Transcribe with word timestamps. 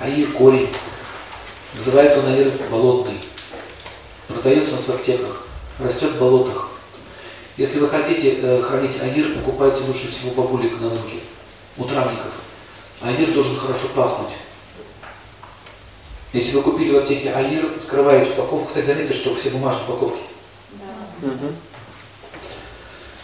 аир 0.00 0.32
корень. 0.32 0.68
Называется 1.76 2.20
он 2.20 2.26
аир 2.26 2.50
болотный. 2.70 3.20
Продается 4.28 4.72
нас 4.72 4.82
в 4.86 4.90
аптеках. 4.90 5.46
Растет 5.78 6.12
в 6.12 6.18
болотах. 6.18 6.70
Если 7.56 7.78
вы 7.78 7.88
хотите 7.88 8.38
э, 8.40 8.62
хранить 8.62 9.00
аир, 9.00 9.34
покупайте 9.34 9.84
лучше 9.84 10.08
всего 10.08 10.30
бабулик 10.32 10.80
на 10.80 10.88
рынке. 10.88 11.18
У 11.76 11.84
травников. 11.84 12.32
Аир 13.02 13.32
должен 13.32 13.56
хорошо 13.56 13.88
пахнуть. 13.94 14.32
Если 16.32 16.56
вы 16.56 16.62
купили 16.62 16.92
в 16.92 16.98
аптеке 16.98 17.32
аир, 17.32 17.68
вскрываете 17.80 18.32
упаковку. 18.32 18.66
Кстати, 18.66 18.86
заметьте, 18.86 19.14
что 19.14 19.34
все 19.34 19.50
бумажные 19.50 19.84
упаковки. 19.88 20.22
Мгм. 21.22 21.54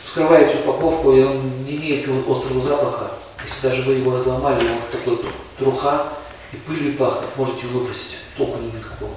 Вскрываете 0.04 0.58
упаковку, 0.58 1.12
и 1.12 1.22
он 1.22 1.40
не 1.64 1.76
имеет 1.76 2.08
острого 2.08 2.60
запаха. 2.60 3.12
Если 3.44 3.68
даже 3.68 3.82
вы 3.82 3.94
его 3.94 4.14
разломали, 4.14 4.68
он 4.68 4.78
такой 4.90 5.20
труха 5.58 6.06
и 6.52 6.56
пылью 6.56 6.96
пахнет, 6.96 7.36
можете 7.36 7.66
выбросить. 7.66 8.18
Толку 8.36 8.58
нет 8.58 8.74
никакого. 8.74 9.14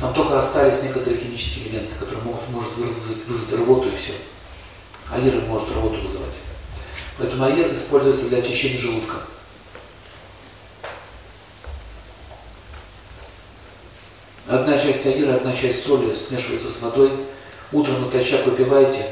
Там 0.00 0.14
только 0.14 0.38
остались 0.38 0.82
некоторые 0.82 1.20
химические 1.20 1.68
элементы, 1.68 1.94
которые 1.98 2.24
могут 2.24 2.48
может 2.48 2.76
вызвать, 2.76 3.26
вызвать 3.26 3.60
рвоту 3.60 3.88
и 3.88 3.96
все. 3.96 4.12
Аир 5.10 5.34
может 5.42 5.70
рвоту 5.70 5.96
вызывать. 6.00 6.34
Поэтому 7.18 7.44
аир 7.44 7.72
используется 7.72 8.28
для 8.28 8.38
очищения 8.38 8.80
желудка. 8.80 9.16
Одна 14.48 14.78
часть 14.78 15.06
аира, 15.06 15.34
одна 15.34 15.54
часть 15.54 15.84
соли 15.84 16.16
смешивается 16.16 16.70
с 16.70 16.80
водой. 16.80 17.12
Утром 17.72 18.02
натощак 18.02 18.46
выпиваете, 18.46 19.06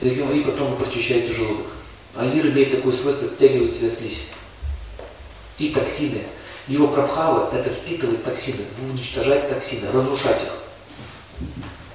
и 0.00 0.42
потом 0.46 0.70
вы 0.70 0.76
прочищаете 0.76 1.34
желудок. 1.34 1.66
Аир 2.14 2.46
имеет 2.46 2.74
такое 2.74 2.94
свойство 2.94 3.28
втягивать 3.28 3.70
в 3.70 3.76
себя 3.78 3.90
слизь. 3.90 4.28
И 5.58 5.70
токсины. 5.70 6.22
Его 6.68 6.88
прабхава– 6.88 7.50
это 7.54 7.70
впитывать 7.70 8.24
токсины, 8.24 8.66
уничтожать 8.90 9.48
токсины, 9.48 9.90
разрушать 9.92 10.42
их. 10.42 11.46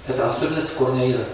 Это 0.07 0.27
особенность 0.27 0.75
корня 0.75 1.03
аира. 1.03 1.25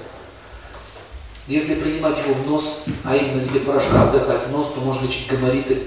Если 1.47 1.75
принимать 1.75 2.17
его 2.17 2.33
в 2.33 2.47
нос, 2.47 2.85
а 3.05 3.15
именно 3.15 3.39
в 3.39 3.47
виде 3.47 3.59
порошка 3.61 4.05
вдыхать 4.05 4.47
в 4.47 4.51
нос, 4.51 4.73
то 4.73 4.81
можно 4.81 5.05
лечить 5.05 5.29
гаймориты. 5.29 5.83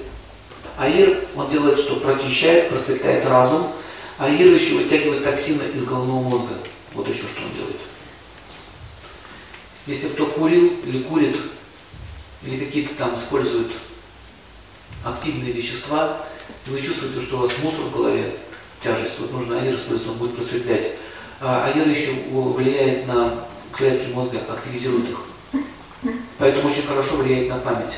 Аир, 0.79 1.29
он 1.37 1.51
делает 1.51 1.79
что? 1.79 1.97
Прочищает, 1.97 2.71
просветляет 2.71 3.27
разум, 3.27 3.71
аир 4.19 4.55
еще 4.55 4.77
вытягивает 4.77 5.25
токсины 5.25 5.63
из 5.75 5.85
головного 5.85 6.23
мозга. 6.23 6.55
Вот 6.95 7.07
еще 7.09 7.23
что 7.23 7.43
он 7.43 7.53
делает. 7.55 7.77
Если 9.87 10.09
кто 10.09 10.27
курил 10.27 10.73
или 10.85 11.03
курит, 11.03 11.37
или 12.45 12.65
какие-то 12.65 12.95
там 12.95 13.19
используют 13.19 13.73
активные 15.05 15.53
вещества, 15.53 16.25
и 16.67 16.71
вы 16.71 16.81
чувствуете, 16.81 17.21
что 17.21 17.37
у 17.37 17.41
вас 17.41 17.51
мусор 17.63 17.87
в 17.87 17.93
голове, 17.97 18.33
тяжесть, 18.83 19.19
вот 19.21 19.33
нужно 19.33 19.61
аир 19.61 19.75
использовать, 19.75 20.13
он 20.13 20.19
будет 20.19 20.37
просветлять. 20.37 20.93
А 21.41 21.67
аир 21.67 21.89
еще 21.89 22.13
влияет 22.33 23.07
на 23.07 23.45
клетки 23.73 24.13
мозга, 24.13 24.41
активизирует 24.49 25.09
их. 25.11 25.19
Поэтому 26.39 26.69
очень 26.71 26.87
хорошо 26.87 27.17
влияет 27.17 27.49
на 27.49 27.59
память. 27.59 27.95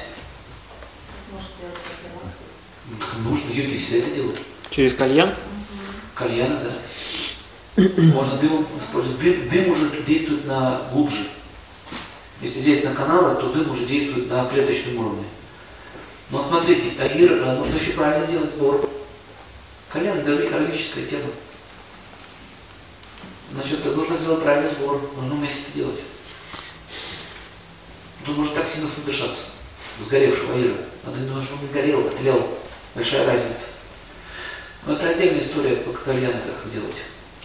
Ну, 1.32 2.96
так 2.98 3.18
Нужно, 3.18 3.52
йоги 3.52 3.78
всегда 3.78 4.06
это 4.06 4.14
делают. 4.14 4.42
Через 4.70 4.94
кальян? 4.94 5.30
Кальяна, 6.14 6.60
да. 6.60 7.82
Можно 8.12 8.36
дым 8.36 8.66
использовать. 8.78 9.20
Дым, 9.20 9.48
дым 9.48 9.70
уже 9.70 10.02
действует 10.02 10.46
на 10.46 10.82
глубже. 10.92 11.26
Если 12.40 12.60
здесь 12.60 12.84
на 12.84 12.92
каналы, 12.94 13.40
то 13.40 13.52
дым 13.52 13.70
уже 13.70 13.86
действует 13.86 14.28
на 14.28 14.44
клеточном 14.46 14.98
уровне. 14.98 15.24
Но 16.32 16.42
смотрите, 16.42 16.98
аир 16.98 17.32
э, 17.32 17.56
нужно 17.56 17.76
еще 17.76 17.92
правильно 17.92 18.26
делать 18.26 18.50
сбор. 18.52 18.88
Кальян 19.92 20.18
это 20.18 20.48
экологическая 20.48 21.04
тема. 21.04 21.28
Значит, 23.52 23.84
нужно 23.84 24.16
сделать 24.16 24.42
правильный 24.42 24.68
сбор, 24.68 24.98
нужно 25.16 25.34
уметь 25.34 25.50
это 25.50 25.72
делать. 25.74 26.00
Тут 28.24 28.38
можно 28.38 28.54
токсинов 28.54 28.96
надышаться, 28.96 29.42
сгоревшего 30.00 30.54
аира. 30.54 30.76
Надо 31.04 31.18
не 31.18 31.28
думать, 31.28 31.44
что 31.44 31.56
он 31.56 31.66
не 31.66 31.68
горел, 31.68 32.00
а 32.00 32.16
тлел. 32.16 32.48
Большая 32.94 33.26
разница. 33.26 33.66
Но 34.86 34.94
это 34.94 35.10
отдельная 35.10 35.42
история 35.42 35.76
по 35.76 35.92
кальяну, 35.92 36.32
как 36.32 36.72
делать. 36.72 36.96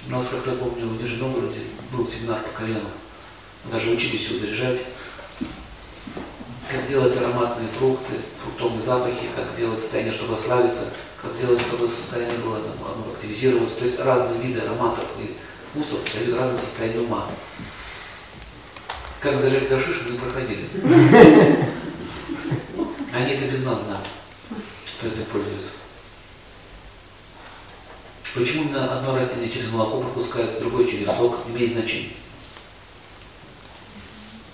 У 0.08 0.12
нас, 0.12 0.30
как 0.30 0.48
я 0.48 0.54
помню, 0.54 0.88
в 0.88 1.02
Нижнем 1.02 1.20
Новгороде 1.20 1.60
был 1.92 2.08
семинар 2.08 2.42
по 2.42 2.58
кальяну. 2.58 2.90
Даже 3.66 3.92
учились 3.92 4.30
его 4.30 4.40
заряжать. 4.40 4.80
Как 6.70 6.86
делать 6.86 7.16
ароматные 7.16 7.70
фрукты, 7.70 8.14
фруктовые 8.44 8.82
запахи, 8.82 9.28
как 9.36 9.56
делать 9.56 9.80
состояние, 9.80 10.14
чтобы 10.14 10.36
ослабиться, 10.36 10.90
как 11.22 11.34
делать, 11.34 11.62
чтобы 11.62 11.88
состояние 11.90 12.38
было 12.40 12.58
оно 12.58 13.14
активизировалось. 13.14 13.74
То 13.74 13.86
есть 13.86 14.00
разные 14.02 14.42
виды 14.42 14.60
ароматов 14.60 15.06
и 15.18 15.38
вкусов 15.70 16.00
дают 16.14 16.38
разное 16.38 16.58
состояние 16.58 17.02
ума. 17.02 17.26
Как 19.22 19.40
заряжать 19.40 19.70
гашиш, 19.70 20.02
мы 20.06 20.12
не 20.12 20.18
проходили. 20.18 20.68
Они 23.14 23.32
это 23.32 23.46
без 23.46 23.64
нас 23.64 23.84
знают, 23.84 24.06
кто 24.98 25.08
это 25.08 25.22
пользуется. 25.32 25.72
Почему 28.36 28.64
именно 28.64 28.98
одно 28.98 29.16
растение 29.16 29.50
через 29.50 29.72
молоко 29.72 30.02
пропускается, 30.02 30.60
другое 30.60 30.86
через 30.86 31.08
сок, 31.08 31.38
имеет 31.48 31.72
значение. 31.72 32.12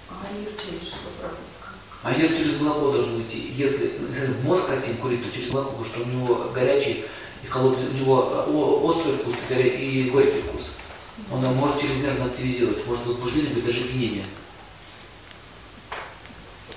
Аир 0.09 0.49
через 0.55 0.87
что 0.87 1.09
пропуск? 1.19 1.73
А 2.03 2.11
йод 2.11 2.37
через 2.37 2.59
молоко 2.59 2.91
должен 2.91 3.21
идти. 3.21 3.53
Если, 3.55 3.93
если 4.09 4.25
в 4.27 4.43
мозг 4.43 4.67
хотим 4.67 4.97
курить, 4.97 5.23
то 5.23 5.31
через 5.33 5.51
молоко, 5.51 5.71
потому 5.71 5.85
что 5.85 6.01
у 6.01 6.05
него 6.05 6.51
горячий 6.53 7.05
и 7.43 7.47
холодный, 7.47 7.87
у 7.87 7.93
него 7.93 8.45
о- 8.45 8.81
острый 8.85 9.15
вкус 9.15 9.35
и 9.49 10.09
горький 10.11 10.41
вкус. 10.41 10.71
Он 11.31 11.39
может 11.55 11.79
чрезмерно 11.79 12.25
активизировать, 12.25 12.85
может 12.85 13.05
возбуждение 13.05 13.51
быть 13.51 13.65
даже 13.65 13.85
опьянение. 13.85 14.25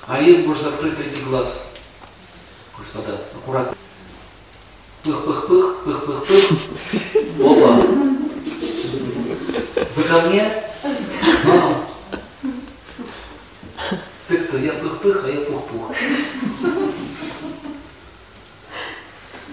А 0.07 0.23
им 0.23 0.47
может 0.47 0.67
открыть 0.67 0.97
третий 0.97 1.23
глаз. 1.23 1.71
Господа, 2.79 3.21
аккуратно. 3.35 3.77
Пых-пых-пых, 5.03 5.85
пых-пых-пых. 5.85 7.41
Опа. 7.41 7.83
Вы 9.97 10.03
ко 10.05 10.21
мне? 10.29 10.66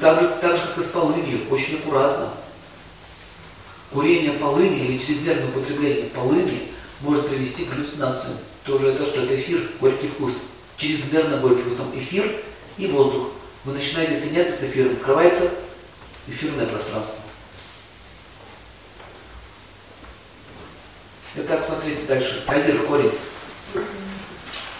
Так 0.03 0.19
же, 0.19 0.27
так 0.41 0.57
же, 0.57 0.67
как 0.67 0.77
и 0.79 0.83
с 0.83 0.87
полынью, 0.87 1.49
очень 1.49 1.75
аккуратно. 1.75 2.29
Курение 3.93 4.33
полыни 4.33 4.85
или 4.85 4.97
чрезмерное 4.97 5.47
употребление 5.47 6.07
полыни 6.07 6.61
может 6.99 7.29
привести 7.29 7.63
к 7.63 7.69
галлюцинациям. 7.69 8.37
Тоже 8.65 8.89
это 8.89 9.05
что? 9.05 9.23
Это 9.23 9.33
эфир, 9.37 9.61
горький 9.79 10.09
вкус. 10.09 10.33
Чрезмерно 10.75 11.37
горький 11.37 11.61
вкус. 11.61 11.77
Там 11.77 11.97
эфир 11.97 12.29
и 12.77 12.87
воздух. 12.87 13.29
Вы 13.63 13.75
начинаете 13.75 14.19
соединяться 14.19 14.53
с 14.57 14.63
эфиром, 14.63 14.91
открывается 14.91 15.49
эфирное 16.27 16.65
пространство. 16.65 17.21
Итак, 21.37 21.63
смотрите 21.65 22.03
дальше. 22.07 22.43
Аир, 22.47 22.77
корень. 22.87 23.13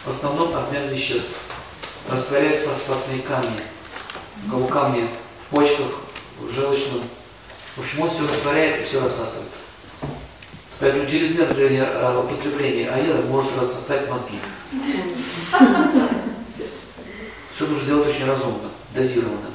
В 0.04 0.10
основном 0.10 0.54
обмен 0.54 0.90
веществ. 0.90 1.32
Растворяет 2.10 2.66
фосфатные 2.66 3.22
камни. 3.22 3.62
Кого 4.50 4.68
камни 4.68 5.08
в 5.48 5.56
почках, 5.56 5.88
в 6.40 6.52
желчном. 6.52 7.02
В 7.76 7.80
общем, 7.80 8.02
он 8.02 8.12
все 8.12 8.22
растворяет 8.24 8.82
и 8.82 8.86
все 8.86 9.02
рассасывает. 9.02 9.50
Поэтому 10.80 11.06
чрезмерное 11.06 11.86
э, 11.86 12.20
употребление 12.20 12.90
аира 12.90 13.22
может 13.22 13.58
рассосать 13.58 14.10
мозги. 14.10 14.38
Все 17.56 17.68
нужно 17.68 17.86
делать 17.86 18.10
очень 18.10 18.26
разумно, 18.26 18.70
дозированно. 18.96 19.52